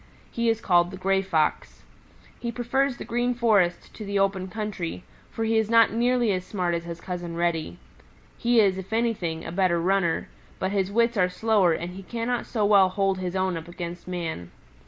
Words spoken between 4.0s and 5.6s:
the open country, for he